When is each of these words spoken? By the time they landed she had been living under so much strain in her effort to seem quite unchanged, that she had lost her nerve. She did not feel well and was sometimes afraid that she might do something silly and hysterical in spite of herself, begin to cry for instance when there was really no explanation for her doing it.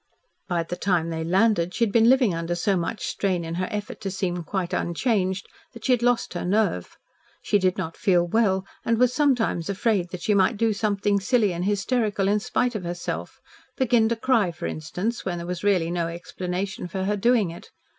By 0.47 0.63
the 0.63 0.75
time 0.75 1.11
they 1.11 1.23
landed 1.23 1.75
she 1.75 1.83
had 1.85 1.91
been 1.91 2.09
living 2.09 2.33
under 2.33 2.55
so 2.55 2.75
much 2.75 3.05
strain 3.05 3.45
in 3.45 3.53
her 3.61 3.67
effort 3.69 4.01
to 4.01 4.09
seem 4.09 4.43
quite 4.43 4.73
unchanged, 4.73 5.45
that 5.73 5.85
she 5.85 5.91
had 5.91 6.01
lost 6.01 6.33
her 6.33 6.43
nerve. 6.43 6.97
She 7.43 7.59
did 7.59 7.77
not 7.77 7.95
feel 7.95 8.25
well 8.27 8.65
and 8.83 8.97
was 8.97 9.13
sometimes 9.13 9.69
afraid 9.69 10.09
that 10.09 10.23
she 10.23 10.33
might 10.33 10.57
do 10.57 10.73
something 10.73 11.19
silly 11.19 11.53
and 11.53 11.65
hysterical 11.65 12.27
in 12.27 12.39
spite 12.39 12.73
of 12.73 12.83
herself, 12.83 13.39
begin 13.77 14.09
to 14.09 14.15
cry 14.15 14.49
for 14.51 14.65
instance 14.65 15.23
when 15.23 15.37
there 15.37 15.45
was 15.45 15.63
really 15.63 15.91
no 15.91 16.07
explanation 16.07 16.87
for 16.87 17.03
her 17.03 17.15
doing 17.15 17.51
it. 17.51 17.69